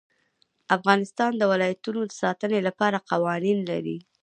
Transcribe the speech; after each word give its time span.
افغانستان 0.75 1.31
د 1.37 1.43
ولایتونو 1.51 2.01
د 2.05 2.11
ساتنې 2.21 2.59
لپاره 2.67 3.05
قوانین 3.09 3.59
لري. 3.71 3.97